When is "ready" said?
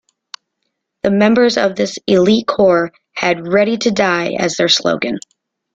3.47-3.77